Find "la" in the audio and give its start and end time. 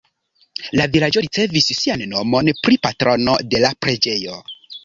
0.79-0.85, 3.67-3.75